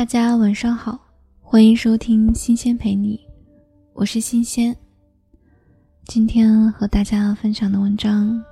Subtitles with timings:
[0.00, 0.98] 大家晚上好，
[1.42, 3.20] 欢迎收听新鲜陪你，
[3.92, 4.74] 我是新鲜。
[6.06, 8.42] 今天和大家分享的文章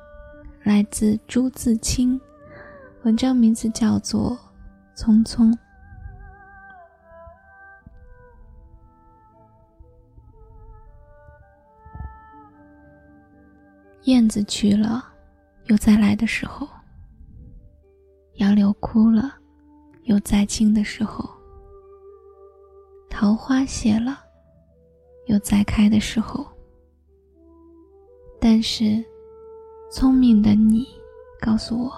[0.62, 2.20] 来自朱自清，
[3.04, 4.38] 文章名字叫做
[5.02, 5.50] 《匆匆》。
[14.02, 15.02] 燕子去了，
[15.68, 16.68] 有再来的时候；
[18.34, 19.32] 杨柳枯了，
[20.02, 21.24] 有再青的时候；
[23.20, 24.24] 桃花谢了，
[25.26, 26.46] 有再开的时候。
[28.40, 29.04] 但是，
[29.90, 30.86] 聪明的你，
[31.40, 31.92] 告诉我，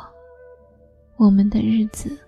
[1.19, 2.19] 我们的日子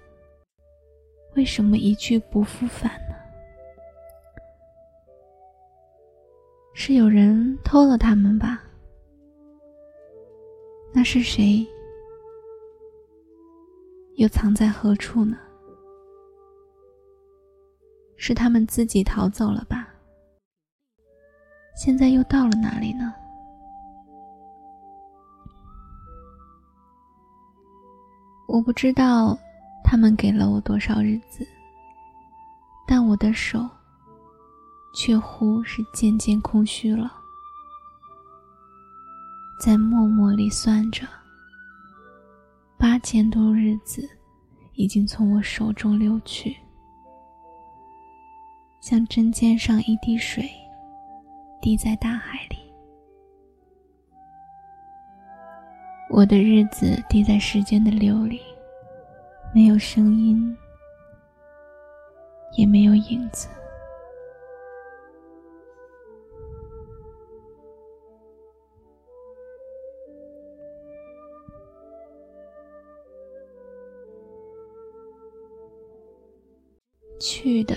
[1.36, 3.16] 为什么一去不复返呢？
[6.74, 8.62] 是有人偷了他们吧？
[10.92, 11.66] 那是谁？
[14.16, 15.38] 又藏在何处呢？
[18.24, 19.88] 是他们自己逃走了吧？
[21.76, 23.12] 现在又到了哪里呢？
[28.46, 29.36] 我不知道
[29.82, 31.44] 他们给了我多少日子，
[32.86, 33.68] 但我的手
[34.94, 37.12] 却乎是渐渐空虚了，
[39.60, 41.08] 在默默里算着，
[42.78, 44.08] 八千多日子
[44.74, 46.56] 已经从我手中溜去，
[48.82, 50.50] 像针尖上一滴水，
[51.60, 52.56] 滴在大海里。
[56.10, 58.40] 我的日子滴在时间的流里，
[59.54, 60.58] 没有声音，
[62.56, 63.46] 也没有影子。
[77.20, 77.76] 去的，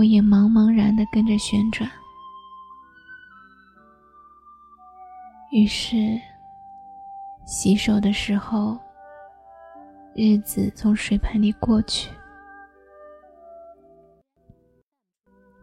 [0.00, 1.86] 我也茫茫然的跟着旋转。
[5.52, 6.18] 于是。
[7.44, 8.78] 洗手的时候，
[10.14, 12.08] 日子从水盆里过去；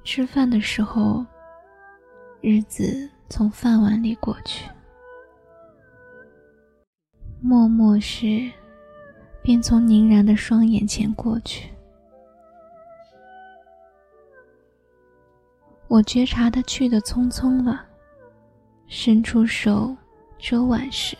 [0.04, 1.26] 吃饭的时候，
[2.42, 4.70] 日子从饭碗里过去；
[7.42, 8.52] 默默时，
[9.42, 11.70] 便从凝然的双眼前过去。
[15.88, 17.86] 我觉察的去的匆匆了，
[18.88, 19.96] 伸出手
[20.38, 21.18] 遮挽时。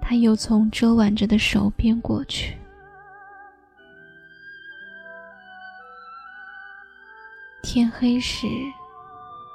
[0.00, 2.58] 他又从遮挽着的手边过去。
[7.62, 8.46] 天黑时，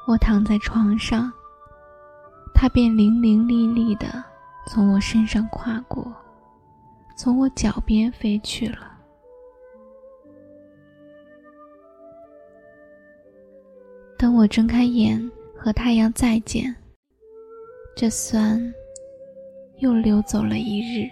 [0.07, 1.31] 我躺在床上，
[2.53, 4.23] 他便伶伶俐俐的
[4.66, 6.11] 从我身上跨过，
[7.16, 8.88] 从我脚边飞去了。
[14.19, 16.75] 等我睁开眼和太阳再见，
[17.96, 18.62] 这算。
[19.78, 21.09] 又溜走了一日，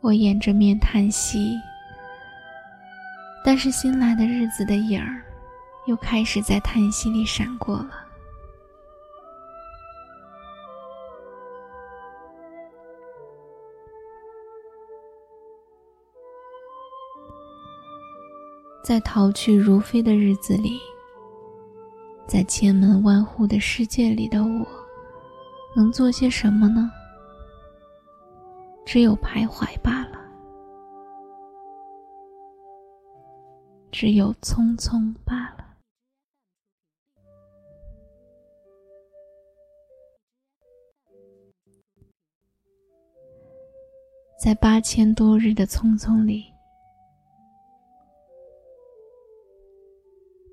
[0.00, 1.58] 我掩着面叹息。
[3.44, 5.24] 但是新来的日子的影儿，
[5.88, 7.90] 又开始在叹息里闪过了。
[18.82, 20.78] 在逃去如飞的日子里。
[22.26, 24.66] 在千门万户的世界里的我，
[25.74, 26.90] 能做些什么呢？
[28.86, 30.18] 只有徘徊罢了，
[33.90, 35.76] 只有匆匆罢了。
[44.40, 46.49] 在八千多日的匆匆里。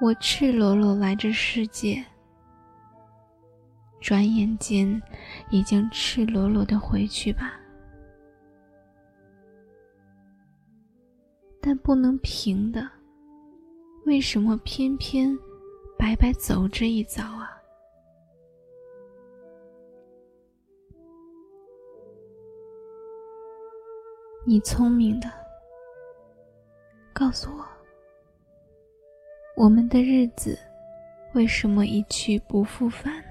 [0.00, 2.02] 我赤裸裸来这世界，
[4.00, 5.00] 转眼间
[5.50, 7.60] 已经赤裸裸的回去吧。
[11.60, 12.90] 但不能平的，
[14.06, 15.38] 为什么偏偏
[15.98, 17.50] 白白走这一遭啊？
[24.46, 25.30] 你聪明的，
[27.12, 27.62] 告诉我，
[29.60, 30.58] 我们的日子
[31.34, 33.22] 为什么一去不复返？